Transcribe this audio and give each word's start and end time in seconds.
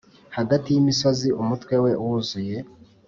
hagati 0.37 0.67
y'imisozi 0.69 1.27
umutwe 1.41 1.75
we 1.83 1.91
wuzuye; 2.03 2.57